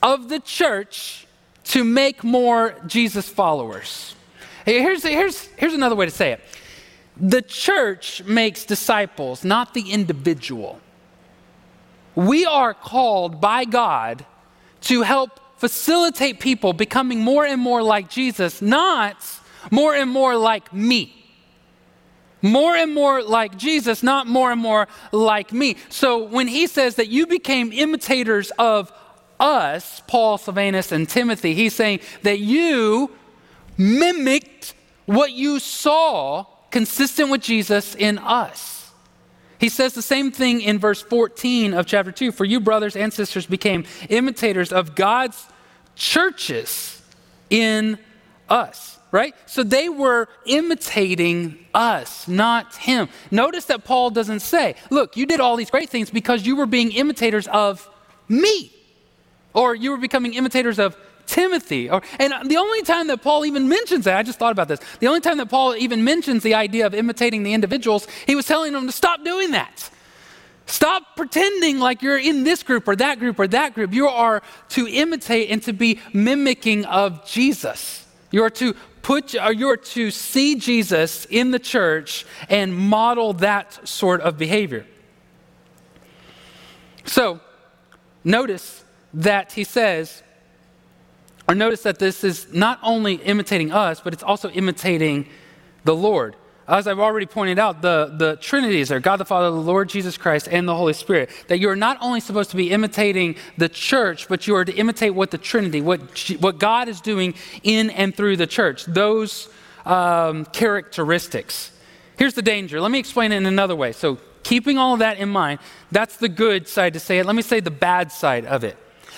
[0.02, 1.28] of the church
[1.66, 4.16] to make more Jesus followers.
[4.66, 6.42] Here's, here's, here's another way to say it
[7.18, 10.80] the church makes disciples, not the individual.
[12.15, 14.26] We are called by God
[14.82, 19.17] to help facilitate people becoming more and more like Jesus, not
[19.69, 21.17] more and more like me.
[22.41, 25.78] More and more like Jesus, not more and more like me.
[25.89, 28.91] So when he says that you became imitators of
[29.39, 33.12] us, Paul, Silvanus, and Timothy, he's saying that you
[33.78, 34.74] mimicked
[35.06, 38.81] what you saw consistent with Jesus in us.
[39.62, 43.13] He says the same thing in verse 14 of chapter 2 For you, brothers and
[43.13, 45.45] sisters, became imitators of God's
[45.95, 47.00] churches
[47.52, 48.00] in
[48.50, 49.36] us, right?
[49.45, 53.08] So they were imitating us, not him.
[53.30, 56.65] Notice that Paul doesn't say, Look, you did all these great things because you were
[56.65, 57.88] being imitators of
[58.28, 58.71] me,
[59.54, 61.90] or you were becoming imitators of Timothy.
[61.90, 64.80] Or, and the only time that Paul even mentions that, I just thought about this,
[65.00, 68.46] the only time that Paul even mentions the idea of imitating the individuals, he was
[68.46, 69.90] telling them to stop doing that.
[70.66, 73.94] Stop pretending like you're in this group or that group or that group.
[73.94, 78.06] You are to imitate and to be mimicking of Jesus.
[78.32, 83.34] You are to put uh, you are to see Jesus in the church and model
[83.34, 84.86] that sort of behavior.
[87.06, 87.42] So,
[88.24, 90.24] notice that he says
[91.52, 95.28] or notice that this is not only imitating us, but it's also imitating
[95.84, 96.38] the Lord.
[96.66, 99.90] As I've already pointed out, the, the Trinity is there God the Father, the Lord
[99.90, 101.30] Jesus Christ, and the Holy Spirit.
[101.50, 104.74] That you are not only supposed to be imitating the church, but you are to
[104.74, 106.00] imitate what the Trinity, what,
[106.40, 107.34] what God is doing
[107.64, 109.50] in and through the church, those
[109.86, 111.72] um, characteristics.
[112.18, 112.80] Here's the danger.
[112.80, 113.92] Let me explain it in another way.
[113.92, 115.60] So, keeping all of that in mind,
[115.92, 117.26] that's the good side to say it.
[117.26, 118.78] Let me say the bad side of it.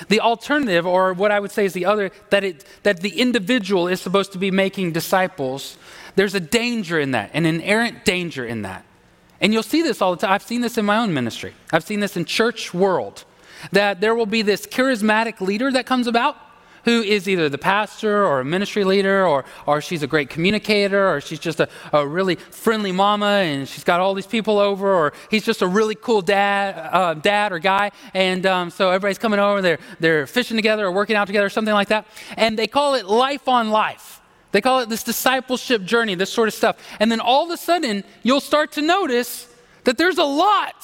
[0.10, 3.88] The alternative, or what I would say is the other, that, it, that the individual
[3.88, 5.78] is supposed to be making disciples,
[6.16, 8.86] there's a danger in that, an inerrant danger in that.
[9.42, 10.32] And you'll see this all the time.
[10.32, 13.26] I've seen this in my own ministry, I've seen this in church world,
[13.72, 16.38] that there will be this charismatic leader that comes about
[16.86, 21.10] who is either the pastor or a ministry leader, or, or she's a great communicator,
[21.10, 24.94] or she's just a, a really friendly mama and she's got all these people over,
[24.94, 27.92] or he's just a really cool dad, uh, dad or guy.
[28.14, 31.50] And um, so everybody's coming over, they're, they're fishing together or working out together or
[31.50, 32.08] something like that.
[32.38, 34.22] And they call it life on life.
[34.52, 36.78] They call it this discipleship journey, this sort of stuff.
[37.00, 39.48] And then all of a sudden, you'll start to notice
[39.84, 40.76] that there's a lot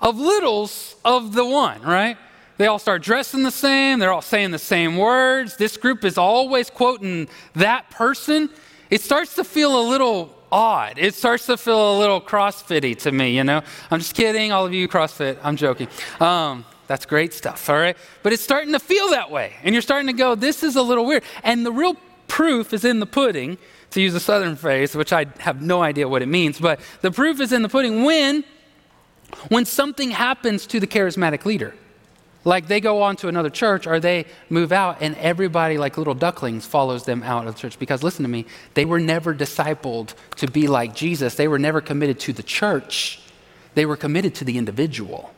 [0.00, 2.18] of littles of the one, right?
[2.62, 3.98] They all start dressing the same.
[3.98, 5.56] They're all saying the same words.
[5.56, 8.50] This group is always quoting that person.
[8.88, 10.96] It starts to feel a little odd.
[10.96, 13.62] It starts to feel a little CrossFitty to me, you know?
[13.90, 15.38] I'm just kidding, all of you CrossFit.
[15.42, 15.88] I'm joking.
[16.20, 17.96] Um, That's great stuff, all right?
[18.22, 19.54] But it's starting to feel that way.
[19.64, 21.24] And you're starting to go, this is a little weird.
[21.42, 21.96] And the real
[22.28, 23.58] proof is in the pudding,
[23.90, 27.10] to use a southern phrase, which I have no idea what it means, but the
[27.10, 28.44] proof is in the pudding when
[29.48, 31.74] when something happens to the charismatic leader.
[32.44, 36.14] Like they go on to another church or they move out and everybody, like little
[36.14, 37.78] ducklings, follows them out of the church.
[37.78, 41.36] Because listen to me, they were never discipled to be like Jesus.
[41.36, 43.20] They were never committed to the church,
[43.74, 45.32] they were committed to the individual.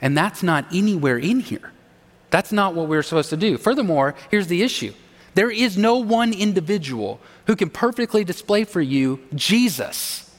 [0.00, 1.70] And that's not anywhere in here.
[2.30, 3.56] That's not what we're supposed to do.
[3.56, 4.94] Furthermore, here's the issue
[5.34, 10.30] there is no one individual who can perfectly display for you Jesus.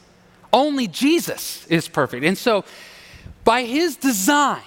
[0.52, 2.26] Only Jesus is perfect.
[2.26, 2.64] And so,
[3.44, 4.62] by his design,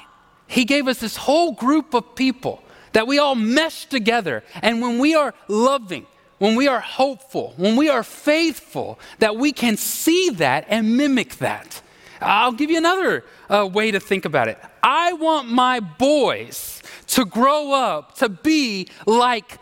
[0.46, 4.42] he gave us this whole group of people that we all mesh together.
[4.62, 6.06] And when we are loving,
[6.38, 11.36] when we are hopeful, when we are faithful, that we can see that and mimic
[11.36, 11.82] that.
[12.20, 14.58] I'll give you another uh, way to think about it.
[14.82, 19.58] I want my boys to grow up to be like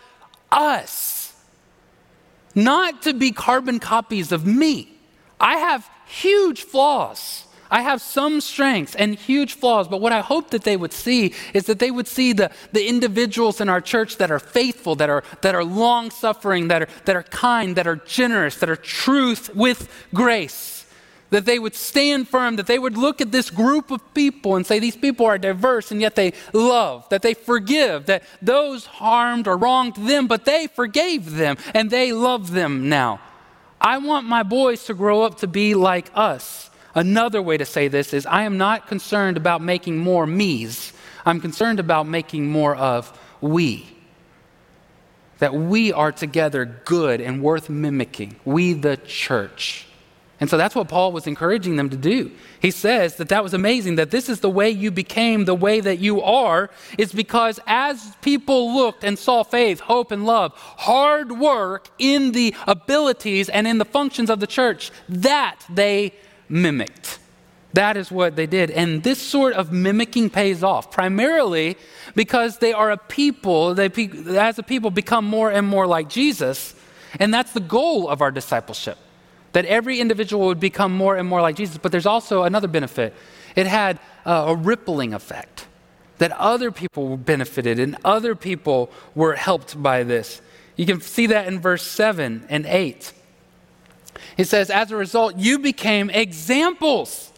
[0.52, 1.34] us,
[2.54, 4.96] not to be carbon copies of me.
[5.40, 7.44] I have huge flaws.
[7.74, 11.34] I have some strengths and huge flaws, but what I hope that they would see
[11.52, 15.10] is that they would see the, the individuals in our church that are faithful, that
[15.10, 18.76] are, that are long suffering, that are, that are kind, that are generous, that are
[18.76, 20.86] truth with grace.
[21.30, 24.64] That they would stand firm, that they would look at this group of people and
[24.64, 29.48] say, These people are diverse and yet they love, that they forgive, that those harmed
[29.48, 33.18] or wronged them, but they forgave them and they love them now.
[33.80, 37.88] I want my boys to grow up to be like us Another way to say
[37.88, 40.92] this is I am not concerned about making more me's.
[41.26, 43.86] I'm concerned about making more of we.
[45.38, 48.36] That we are together good and worth mimicking.
[48.44, 49.86] We, the church.
[50.40, 52.30] And so that's what Paul was encouraging them to do.
[52.60, 55.80] He says that that was amazing, that this is the way you became the way
[55.80, 61.32] that you are, is because as people looked and saw faith, hope, and love, hard
[61.32, 66.12] work in the abilities and in the functions of the church, that they
[66.48, 67.18] mimicked.
[67.74, 68.70] That is what they did.
[68.70, 71.76] And this sort of mimicking pays off, primarily
[72.14, 73.90] because they are a people, they,
[74.38, 76.74] as a people, become more and more like Jesus.
[77.18, 78.96] And that's the goal of our discipleship,
[79.52, 81.76] that every individual would become more and more like Jesus.
[81.78, 83.12] But there's also another benefit
[83.56, 85.66] it had uh, a rippling effect,
[86.18, 90.40] that other people benefited and other people were helped by this.
[90.76, 93.12] You can see that in verse 7 and 8.
[94.36, 97.32] He says, as a result, you became examples.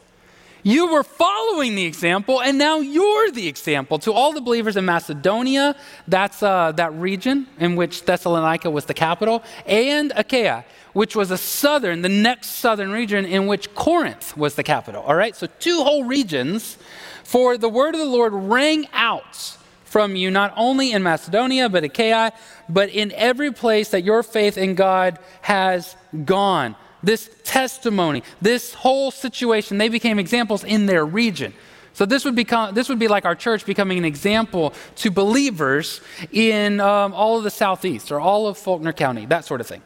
[0.62, 4.84] You were following the example, and now you're the example to all the believers in
[4.84, 5.76] Macedonia.
[6.08, 11.38] That's uh, that region in which Thessalonica was the capital, and Achaia, which was a
[11.38, 15.02] southern, the next southern region in which Corinth was the capital.
[15.04, 16.78] All right, so two whole regions.
[17.22, 21.84] For the word of the Lord rang out from you, not only in Macedonia, but
[21.84, 22.32] Achaia,
[22.68, 26.74] but in every place that your faith in God has gone.
[27.06, 31.54] This testimony, this whole situation, they became examples in their region.
[31.92, 36.00] So this would become this would be like our church becoming an example to believers
[36.32, 39.82] in um, all of the southeast or all of Faulkner County, that sort of thing.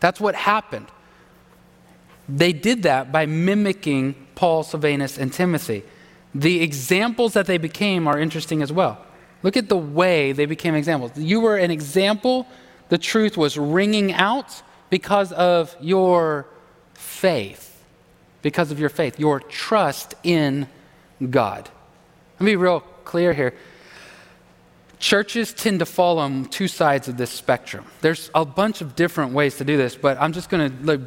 [0.00, 0.86] That's what happened.
[2.26, 5.82] They did that by mimicking Paul, Silvanus, and Timothy.
[6.34, 8.96] The examples that they became are interesting as well.
[9.42, 11.18] Look at the way they became examples.
[11.18, 12.46] You were an example,
[12.88, 14.62] the truth was ringing out
[14.94, 16.46] because of your
[16.92, 17.82] faith.
[18.42, 20.68] Because of your faith, your trust in
[21.30, 21.68] God.
[22.34, 23.54] Let me be real clear here.
[25.00, 27.84] Churches tend to fall on two sides of this spectrum.
[28.02, 31.04] There's a bunch of different ways to do this, but I'm just going to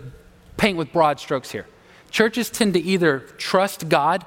[0.58, 1.66] paint with broad strokes here.
[2.12, 4.26] Churches tend to either trust God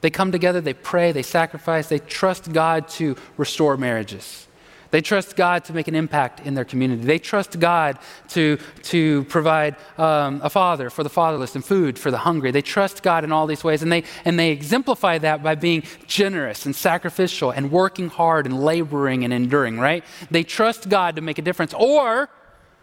[0.00, 4.46] they come together, they pray, they sacrifice, they trust God to restore marriages.
[4.92, 7.02] They trust God to make an impact in their community.
[7.02, 12.10] They trust God to, to provide um, a father for the fatherless and food for
[12.10, 12.50] the hungry.
[12.50, 15.82] They trust God in all these ways, and they, and they exemplify that by being
[16.06, 20.04] generous and sacrificial and working hard and laboring and enduring, right?
[20.30, 21.72] They trust God to make a difference.
[21.72, 22.28] Or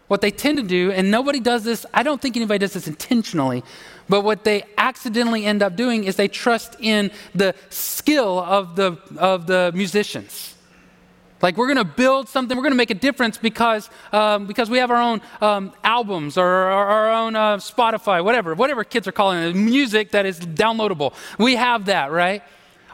[0.08, 2.88] what they tend to do, and nobody does this, I don't think anybody does this
[2.88, 3.62] intentionally,
[4.08, 8.98] but what they accidentally end up doing is they trust in the skill of the,
[9.16, 10.56] of the musicians.
[11.42, 14.68] Like we're going to build something, we're going to make a difference because, um, because
[14.68, 19.08] we have our own um, albums or our, our own uh, Spotify, whatever, whatever kids
[19.08, 21.14] are calling it, music that is downloadable.
[21.38, 22.42] We have that, right?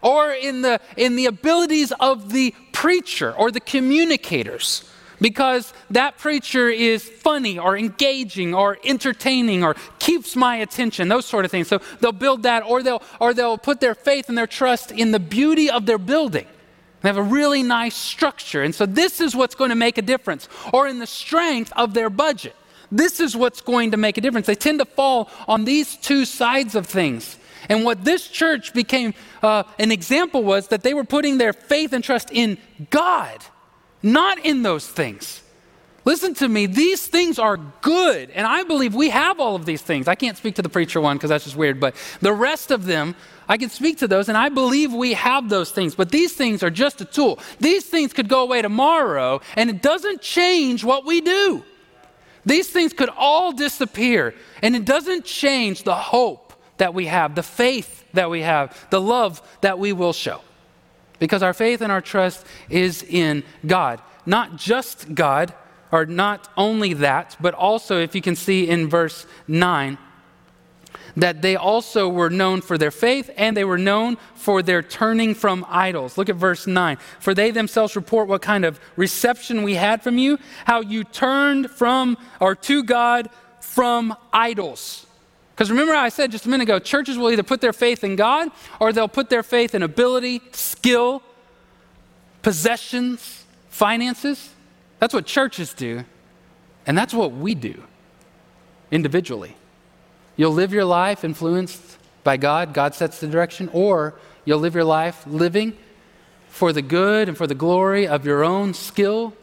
[0.03, 4.89] Or in the, in the abilities of the preacher or the communicators
[5.21, 11.45] because that preacher is funny or engaging or entertaining or keeps my attention, those sort
[11.45, 11.69] of things.
[11.69, 15.11] So they'll build that or they'll, or they'll put their faith and their trust in
[15.11, 16.47] the beauty of their building.
[17.03, 18.63] They have a really nice structure.
[18.63, 20.49] And so this is what's going to make a difference.
[20.73, 22.57] Or in the strength of their budget.
[22.91, 24.47] This is what's going to make a difference.
[24.47, 27.37] They tend to fall on these two sides of things.
[27.69, 31.93] And what this church became uh, an example was that they were putting their faith
[31.93, 32.59] and trust in
[32.91, 33.39] God,
[34.03, 35.43] not in those things.
[36.07, 38.31] Listen to me, these things are good.
[38.31, 40.07] And I believe we have all of these things.
[40.07, 42.85] I can't speak to the preacher one because that's just weird, but the rest of
[42.85, 43.17] them,
[43.49, 45.97] I can speak to those, and I believe we have those things.
[45.97, 47.41] But these things are just a tool.
[47.59, 51.65] These things could go away tomorrow, and it doesn't change what we do.
[52.45, 57.43] These things could all disappear, and it doesn't change the hope that we have, the
[57.43, 60.41] faith that we have, the love that we will show.
[61.19, 64.01] Because our faith and our trust is in God.
[64.25, 65.53] Not just God,
[65.93, 69.99] or not only that, but also, if you can see in verse 9,
[71.17, 75.35] that they also were known for their faith and they were known for their turning
[75.35, 76.19] from idols.
[76.19, 76.99] Look at verse 9.
[77.21, 81.71] For they themselves report what kind of reception we had from you, how you turned
[81.71, 85.07] from or to God from idols.
[85.55, 88.15] Because remember, I said just a minute ago, churches will either put their faith in
[88.17, 91.23] God or they'll put their faith in ability, skill,
[92.43, 94.51] possessions, finances.
[94.99, 96.05] That's what churches do,
[96.87, 97.83] and that's what we do
[98.91, 99.57] individually.
[100.37, 104.85] You'll live your life influenced by God, God sets the direction, or you'll live your
[104.85, 105.77] life living
[106.49, 109.35] for the good and for the glory of your own skill,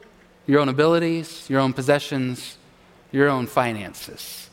[0.46, 2.58] your own abilities, your own possessions,
[3.12, 4.50] your own finances.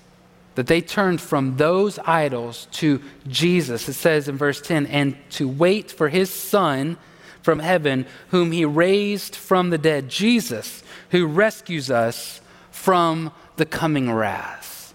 [0.55, 3.89] That they turned from those idols to Jesus.
[3.89, 6.99] It says in verse 10 and to wait for his son
[7.43, 10.80] from heaven, whom he raised from the dead, Jesus,
[11.11, 14.95] who rescues us from the coming wrath.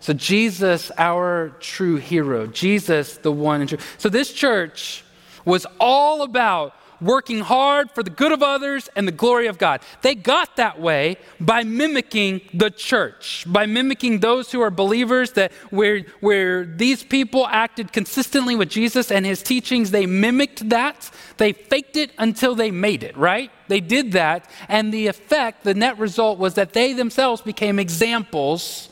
[0.00, 3.60] So, Jesus, our true hero, Jesus, the one.
[3.60, 3.78] And true.
[3.98, 5.04] So, this church
[5.44, 9.80] was all about working hard for the good of others and the glory of God.
[10.02, 15.52] They got that way by mimicking the church, by mimicking those who are believers that
[15.70, 21.10] where where these people acted consistently with Jesus and his teachings, they mimicked that.
[21.36, 23.50] They faked it until they made it, right?
[23.68, 28.88] They did that, and the effect, the net result was that they themselves became examples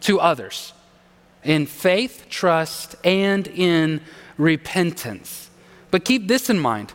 [0.00, 0.72] to others
[1.44, 4.00] in faith, trust, and in
[4.36, 5.50] repentance.
[5.90, 6.92] But keep this in mind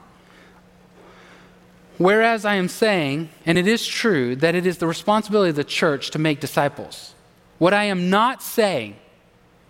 [2.04, 5.64] Whereas I am saying, and it is true, that it is the responsibility of the
[5.64, 7.16] church to make disciples.
[7.60, 8.98] What I am not saying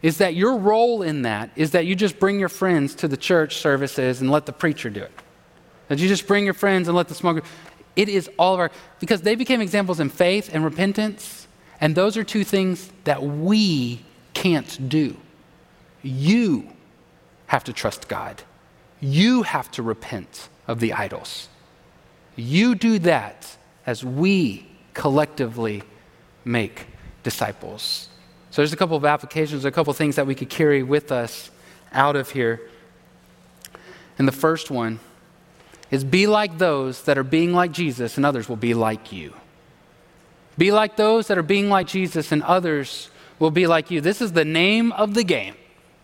[0.02, 3.18] is that your role in that is that you just bring your friends to the
[3.18, 5.12] church services and let the preacher do it.
[5.90, 7.46] That you just bring your friends and let the group.
[7.96, 11.48] It is all of our, because they became examples in faith and repentance,
[11.80, 15.18] and those are two things that we can't do.
[16.02, 16.68] You
[17.46, 18.42] have to trust God,
[19.00, 21.50] you have to repent of the idols.
[22.36, 25.84] You do that as we collectively
[26.46, 26.88] make
[27.24, 28.10] disciples.
[28.52, 31.12] So there's a couple of applications, a couple of things that we could carry with
[31.12, 31.50] us
[31.92, 32.62] out of here.
[34.18, 35.00] And the first one
[35.90, 39.34] is be like those that are being like Jesus, and others will be like you.
[40.58, 44.02] Be like those that are being like Jesus, and others will be like you.
[44.02, 45.56] This is the name of the game.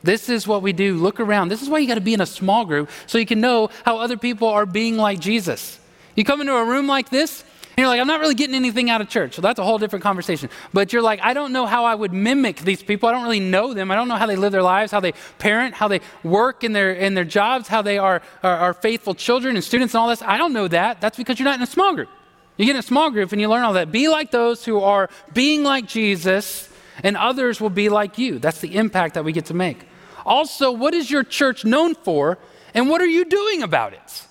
[0.02, 0.96] This is what we do.
[0.96, 1.50] Look around.
[1.50, 3.70] This is why you got to be in a small group so you can know
[3.84, 5.79] how other people are being like Jesus.
[6.20, 8.90] You come into a room like this, and you're like, I'm not really getting anything
[8.90, 9.36] out of church.
[9.36, 10.50] So that's a whole different conversation.
[10.74, 13.08] But you're like, I don't know how I would mimic these people.
[13.08, 13.90] I don't really know them.
[13.90, 16.74] I don't know how they live their lives, how they parent, how they work in
[16.74, 20.10] their, in their jobs, how they are, are, are faithful children and students and all
[20.10, 20.22] this.
[20.22, 21.00] I don't know that.
[21.00, 22.10] That's because you're not in a small group.
[22.58, 23.90] You get in a small group and you learn all that.
[23.90, 26.68] Be like those who are being like Jesus,
[27.02, 28.40] and others will be like you.
[28.40, 29.88] That's the impact that we get to make.
[30.26, 32.40] Also, what is your church known for,
[32.74, 34.26] and what are you doing about it?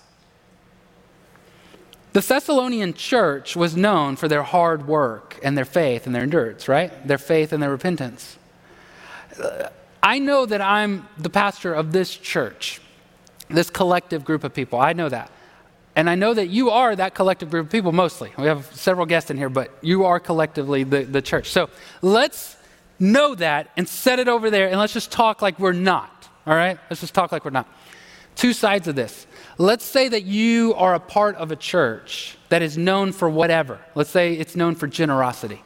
[2.11, 6.67] The Thessalonian church was known for their hard work and their faith and their endurance,
[6.67, 7.07] right?
[7.07, 8.37] Their faith and their repentance.
[10.01, 12.81] I know that I'm the pastor of this church,
[13.49, 14.79] this collective group of people.
[14.79, 15.31] I know that.
[15.95, 18.31] And I know that you are that collective group of people mostly.
[18.37, 21.51] We have several guests in here, but you are collectively the, the church.
[21.51, 21.69] So
[22.01, 22.55] let's
[22.99, 26.29] know that and set it over there and let's just talk like we're not.
[26.47, 26.79] All right?
[26.89, 27.67] Let's just talk like we're not.
[28.35, 29.27] Two sides of this.
[29.61, 33.81] Let's say that you are a part of a church that is known for whatever.
[33.93, 35.61] Let's say it's known for generosity.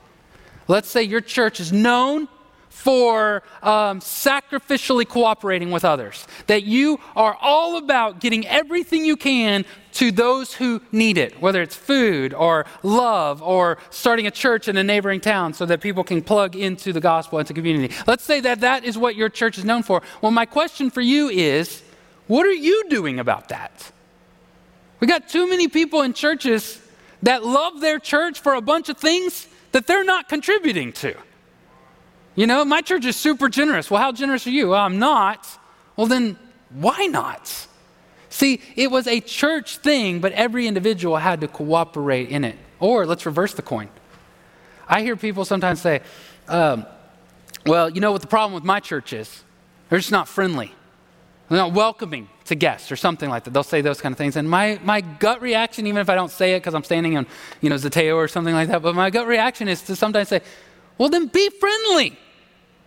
[0.67, 2.27] Let's say your church is known
[2.69, 9.63] for um, sacrificially cooperating with others, that you are all about getting everything you can
[9.91, 14.75] to those who need it, whether it's food or love or starting a church in
[14.75, 17.93] a neighboring town so that people can plug into the gospel, into community.
[18.07, 20.01] Let's say that that is what your church is known for.
[20.19, 21.83] Well, my question for you is
[22.27, 23.91] what are you doing about that?
[24.99, 26.81] We got too many people in churches
[27.23, 31.15] that love their church for a bunch of things that they're not contributing to.
[32.35, 33.91] You know, my church is super generous.
[33.91, 34.69] Well, how generous are you?
[34.69, 35.47] Well, I'm not.
[35.95, 36.37] Well, then
[36.69, 37.67] why not?
[38.29, 42.57] See, it was a church thing, but every individual had to cooperate in it.
[42.79, 43.89] Or let's reverse the coin.
[44.87, 46.01] I hear people sometimes say,
[46.47, 46.85] um,
[47.65, 49.43] well, you know what the problem with my church is?
[49.89, 50.73] They're just not friendly.
[51.53, 53.51] They're not welcoming to guests or something like that.
[53.51, 54.37] They'll say those kind of things.
[54.37, 57.27] And my, my gut reaction, even if I don't say it because I'm standing on,
[57.61, 60.41] you know, Zateo or something like that, but my gut reaction is to sometimes say,
[60.97, 62.17] well, then be friendly.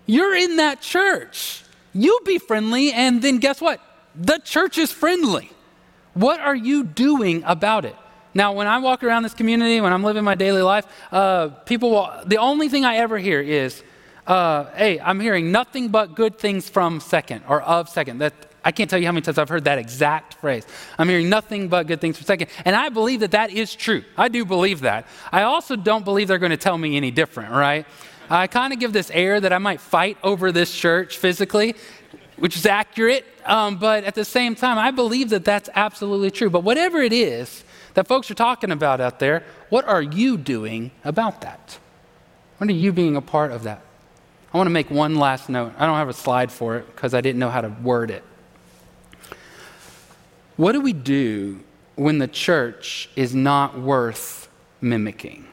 [0.06, 1.62] You're in that church.
[1.92, 3.80] You be friendly, and then guess what?
[4.16, 5.48] The church is friendly.
[6.14, 7.94] What are you doing about it?
[8.34, 11.92] Now, when I walk around this community, when I'm living my daily life, uh, people
[11.92, 13.84] will, the only thing I ever hear is,
[14.26, 18.18] uh, hey, I'm hearing nothing but good things from second or of second.
[18.18, 18.34] That
[18.66, 20.66] I can't tell you how many times I've heard that exact phrase.
[20.98, 22.48] I'm hearing nothing but good things from second.
[22.64, 24.02] And I believe that that is true.
[24.16, 25.06] I do believe that.
[25.30, 27.86] I also don't believe they're going to tell me any different, right?
[28.28, 31.76] I kind of give this air that I might fight over this church physically,
[32.38, 33.24] which is accurate.
[33.44, 36.50] Um, but at the same time, I believe that that's absolutely true.
[36.50, 37.62] But whatever it is
[37.94, 41.78] that folks are talking about out there, what are you doing about that?
[42.58, 43.80] What are you being a part of that?
[44.52, 45.72] I want to make one last note.
[45.78, 48.24] I don't have a slide for it because I didn't know how to word it.
[50.56, 51.60] What do we do
[51.96, 54.48] when the church is not worth
[54.80, 55.46] mimicking?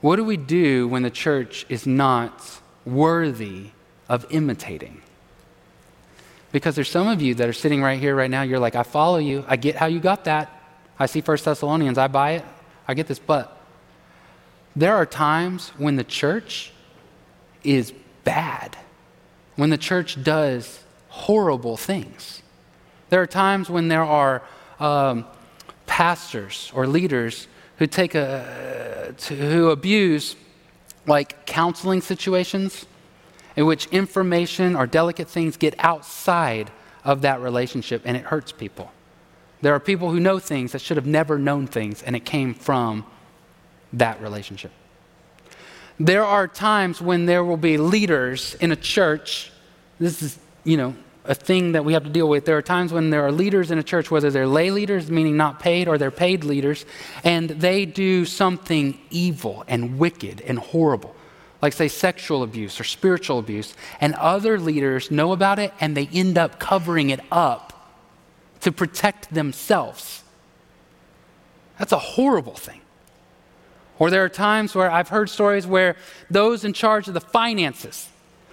[0.00, 3.70] What do we do when the church is not worthy
[4.08, 5.02] of imitating?
[6.52, 8.82] Because there's some of you that are sitting right here right now, you're like, I
[8.82, 9.44] follow you.
[9.46, 10.52] I get how you got that.
[10.98, 12.44] I see First Thessalonians, I buy it.
[12.88, 13.60] I get this, but
[14.74, 16.72] there are times when the church
[17.64, 17.92] is
[18.24, 18.76] bad,
[19.56, 22.42] when the church does horrible things.
[23.08, 24.42] There are times when there are
[24.80, 25.26] um,
[25.86, 27.46] pastors or leaders
[27.78, 30.36] who take a, to, who abuse
[31.06, 32.86] like counseling situations
[33.54, 36.70] in which information or delicate things get outside
[37.04, 38.90] of that relationship and it hurts people.
[39.62, 42.54] There are people who know things that should have never known things and it came
[42.54, 43.06] from
[43.92, 44.72] that relationship.
[45.98, 49.50] There are times when there will be leaders in a church.
[49.98, 50.94] This is, you know,
[51.28, 52.44] a thing that we have to deal with.
[52.44, 55.36] There are times when there are leaders in a church, whether they're lay leaders, meaning
[55.36, 56.84] not paid, or they're paid leaders,
[57.24, 61.14] and they do something evil and wicked and horrible,
[61.62, 66.08] like, say, sexual abuse or spiritual abuse, and other leaders know about it and they
[66.12, 67.72] end up covering it up
[68.60, 70.22] to protect themselves.
[71.78, 72.80] That's a horrible thing.
[73.98, 75.96] Or there are times where I've heard stories where
[76.30, 78.08] those in charge of the finances,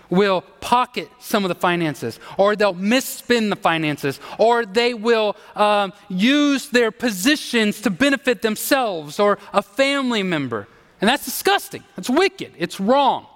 [0.09, 5.93] will pocket some of the finances, or they'll misspend the finances, or they will um,
[6.09, 10.67] use their positions to benefit themselves or a family member.
[11.01, 11.83] And that's disgusting.
[11.95, 12.53] That's wicked.
[12.57, 13.27] It's wrong.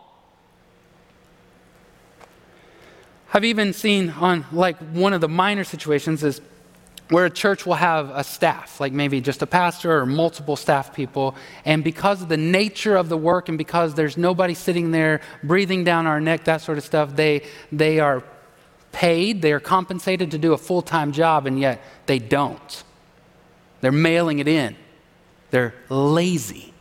[3.33, 6.41] I've even seen on like one of the minor situations is
[7.09, 10.93] where a church will have a staff, like maybe just a pastor or multiple staff
[10.93, 15.21] people, and because of the nature of the work and because there's nobody sitting there
[15.43, 18.23] breathing down our neck, that sort of stuff, they, they are
[18.91, 22.83] paid, they are compensated to do a full time job, and yet they don't.
[23.81, 24.75] They're mailing it in.
[25.51, 26.73] They're lazy.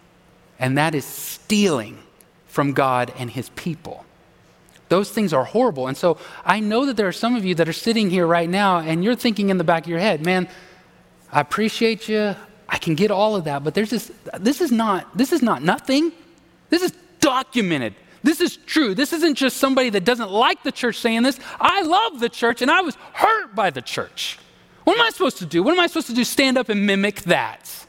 [0.59, 1.99] And that is stealing
[2.47, 4.06] from God and His people.
[4.89, 5.89] Those things are horrible.
[5.89, 8.49] And so I know that there are some of you that are sitting here right
[8.49, 10.49] now and you're thinking in the back of your head, man,
[11.32, 12.37] I appreciate you.
[12.68, 14.11] I can get all of that, but there's this
[14.41, 16.12] this is not this is not nothing.
[16.68, 17.95] This is documented.
[18.22, 18.95] This is true.
[18.95, 21.39] This isn't just somebody that doesn't like the church saying this.
[21.61, 24.39] I love the church and I was hurt by the church.
[24.82, 25.62] What am I supposed to do?
[25.62, 26.24] What am I supposed to do?
[26.24, 27.87] Stand up and mimic that?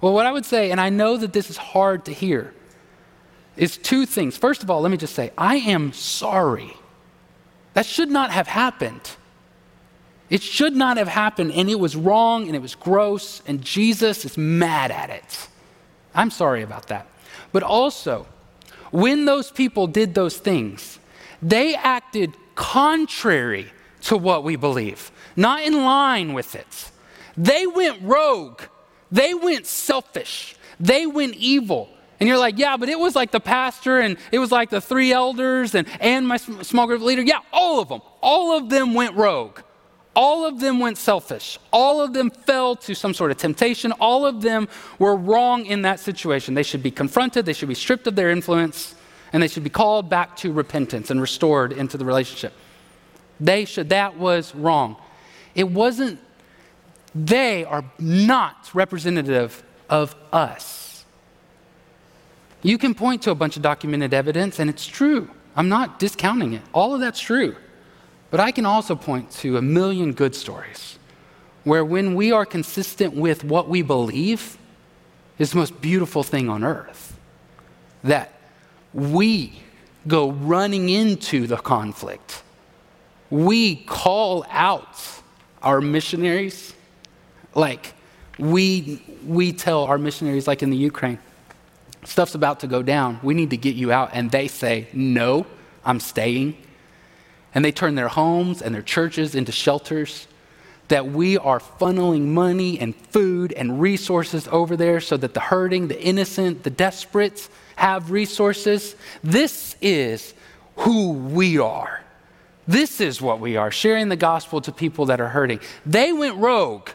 [0.00, 2.54] Well, what I would say, and I know that this is hard to hear,
[3.56, 4.36] is two things.
[4.36, 6.74] First of all, let me just say, I am sorry.
[7.74, 9.16] That should not have happened.
[10.28, 14.24] It should not have happened, and it was wrong, and it was gross, and Jesus
[14.24, 15.48] is mad at it.
[16.14, 17.06] I'm sorry about that.
[17.52, 18.26] But also,
[18.92, 20.98] when those people did those things,
[21.42, 23.72] they acted contrary
[24.02, 26.90] to what we believe, not in line with it.
[27.36, 28.62] They went rogue,
[29.10, 31.88] they went selfish, they went evil.
[32.20, 34.80] And you're like, yeah, but it was like the pastor and it was like the
[34.80, 37.22] three elders and, and my small group leader.
[37.22, 38.02] Yeah, all of them.
[38.20, 39.60] All of them went rogue.
[40.14, 41.58] All of them went selfish.
[41.72, 43.92] All of them fell to some sort of temptation.
[43.92, 44.68] All of them
[44.98, 46.54] were wrong in that situation.
[46.54, 48.94] They should be confronted, they should be stripped of their influence,
[49.32, 52.52] and they should be called back to repentance and restored into the relationship.
[53.38, 54.96] They should, that was wrong.
[55.54, 56.18] It wasn't,
[57.14, 60.79] they are not representative of us.
[62.62, 65.30] You can point to a bunch of documented evidence, and it's true.
[65.56, 66.62] I'm not discounting it.
[66.72, 67.56] All of that's true.
[68.30, 70.98] But I can also point to a million good stories
[71.64, 74.56] where when we are consistent with what we believe
[75.38, 77.18] is the most beautiful thing on earth.
[78.04, 78.32] That
[78.92, 79.60] we
[80.06, 82.42] go running into the conflict.
[83.30, 85.02] We call out
[85.62, 86.74] our missionaries.
[87.54, 87.94] Like
[88.38, 91.18] we we tell our missionaries like in the Ukraine,
[92.04, 93.20] stuff's about to go down.
[93.22, 95.46] We need to get you out and they say, "No,
[95.84, 96.56] I'm staying."
[97.54, 100.26] and they turn their homes and their churches into shelters,
[100.88, 105.88] that we are funneling money and food and resources over there so that the hurting,
[105.88, 108.96] the innocent, the desperate have resources.
[109.22, 110.34] This is
[110.76, 112.02] who we are.
[112.66, 115.60] This is what we are, sharing the gospel to people that are hurting.
[115.86, 116.90] They went rogue.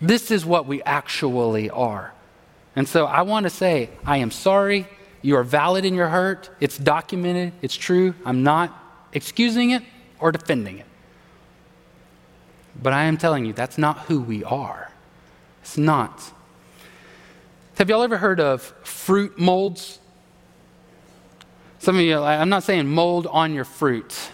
[0.00, 2.12] This is what we actually are.
[2.76, 4.86] And so I want to say, I am sorry.
[5.22, 6.50] You are valid in your hurt.
[6.60, 7.54] It's documented.
[7.62, 8.14] It's true.
[8.24, 8.72] I'm not
[9.12, 9.82] excusing it
[10.20, 10.86] or defending it.
[12.80, 14.92] But I am telling you, that's not who we are.
[15.62, 16.22] It's not.
[17.78, 19.98] Have y'all ever heard of fruit molds?
[21.78, 24.30] Some of you, I'm not saying mold on your fruit.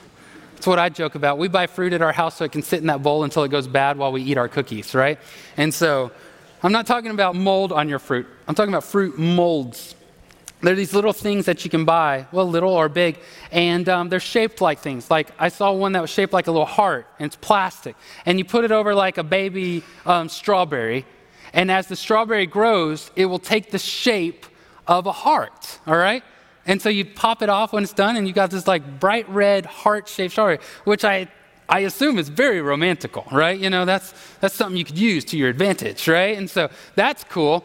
[0.54, 1.38] That's what I joke about.
[1.38, 3.50] We buy fruit at our house so it can sit in that bowl until it
[3.50, 5.18] goes bad while we eat our cookies, right?
[5.56, 6.12] And so
[6.64, 8.26] I'm not talking about mold on your fruit.
[8.46, 9.96] I'm talking about fruit molds.
[10.60, 13.18] They're these little things that you can buy, well, little or big,
[13.50, 15.10] and um, they're shaped like things.
[15.10, 17.96] Like I saw one that was shaped like a little heart, and it's plastic.
[18.26, 21.04] And you put it over like a baby um, strawberry,
[21.52, 24.46] and as the strawberry grows, it will take the shape
[24.86, 26.22] of a heart, all right?
[26.64, 29.28] And so you pop it off when it's done, and you got this like bright
[29.28, 31.26] red heart shaped strawberry, which I
[31.72, 33.58] I assume is very romantical, right?
[33.58, 36.36] You know, that's, that's something you could use to your advantage, right?
[36.36, 37.64] And so that's cool.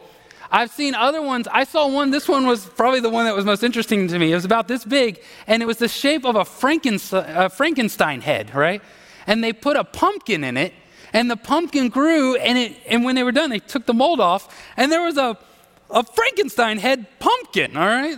[0.50, 1.46] I've seen other ones.
[1.52, 4.32] I saw one, this one was probably the one that was most interesting to me.
[4.32, 8.22] It was about this big, and it was the shape of a Frankenstein, a Frankenstein
[8.22, 8.80] head, right?
[9.26, 10.72] And they put a pumpkin in it,
[11.12, 14.20] and the pumpkin grew, and, it, and when they were done, they took the mold
[14.20, 14.48] off,
[14.78, 15.36] and there was a,
[15.90, 18.16] a Frankenstein head pumpkin, all right?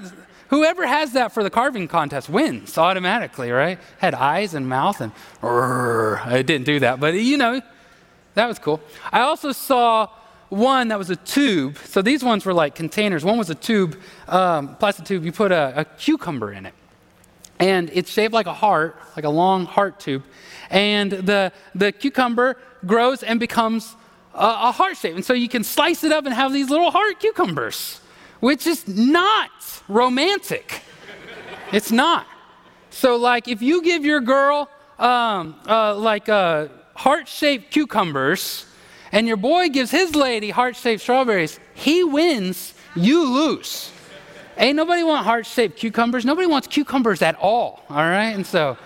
[0.50, 3.78] Whoever has that for the carving contest wins automatically, right?
[3.98, 7.62] Had eyes and mouth, and I didn't do that, but you know,
[8.34, 8.80] that was cool.
[9.12, 10.08] I also saw
[10.50, 11.78] one that was a tube.
[11.78, 13.24] So these ones were like containers.
[13.24, 13.96] One was a tube,
[14.28, 15.24] um, plastic tube.
[15.24, 16.74] You put a, a, cucumber in it.
[17.58, 20.24] And it's shaped like a heart, like a long heart tube.
[20.70, 23.94] And the, the cucumber grows and becomes
[24.34, 25.14] a, a heart shape.
[25.14, 28.00] And so you can slice it up and have these little heart cucumbers,
[28.40, 29.50] which is not
[29.88, 30.82] romantic.
[31.72, 32.26] it's not.
[32.90, 34.68] So, like, if you give your girl
[34.98, 38.66] um, uh, like uh, heart shaped cucumbers,
[39.12, 43.90] and your boy gives his lady heart shaped strawberries, he wins, you lose.
[44.58, 46.24] Ain't nobody want heart shaped cucumbers.
[46.24, 48.34] Nobody wants cucumbers at all, all right?
[48.34, 48.76] And so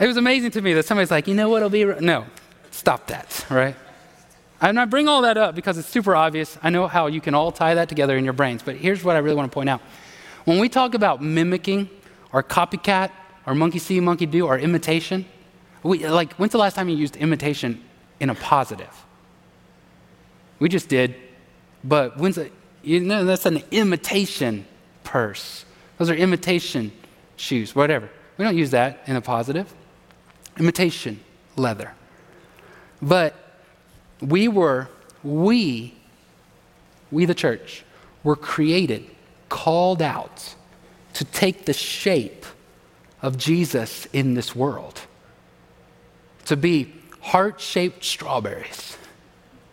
[0.00, 1.84] it was amazing to me that somebody's like, you know what'll be.
[1.84, 2.24] No,
[2.70, 3.76] stop that, right?
[4.60, 6.58] And I bring all that up because it's super obvious.
[6.62, 9.14] I know how you can all tie that together in your brains, but here's what
[9.14, 9.80] I really want to point out.
[10.44, 11.88] When we talk about mimicking
[12.32, 13.10] or copycat
[13.46, 15.26] or monkey see, monkey do or imitation,
[15.82, 17.82] we, like, when's the last time you used imitation
[18.18, 19.04] in a positive.
[20.58, 21.14] We just did,
[21.84, 22.52] but when's it?
[22.82, 24.66] You know, that's an imitation
[25.04, 25.64] purse.
[25.98, 26.92] Those are imitation
[27.36, 28.10] shoes, whatever.
[28.36, 29.72] We don't use that in a positive.
[30.58, 31.20] Imitation
[31.56, 31.92] leather.
[33.00, 33.34] But
[34.20, 34.88] we were,
[35.22, 35.94] we,
[37.10, 37.84] we the church,
[38.24, 39.04] were created,
[39.48, 40.54] called out
[41.14, 42.44] to take the shape
[43.22, 45.00] of Jesus in this world.
[46.46, 48.96] To be heart shaped strawberries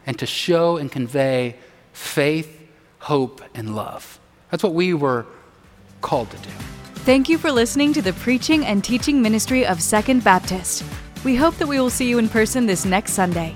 [0.05, 1.55] and to show and convey
[1.93, 2.61] faith,
[2.99, 4.19] hope, and love.
[4.51, 5.25] That's what we were
[6.01, 6.49] called to do.
[7.05, 10.83] Thank you for listening to the preaching and teaching ministry of Second Baptist.
[11.23, 13.55] We hope that we will see you in person this next Sunday.